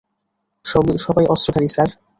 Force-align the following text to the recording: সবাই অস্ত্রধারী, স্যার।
সবাই 0.97 1.25
অস্ত্রধারী, 1.25 1.67
স্যার। 1.67 1.89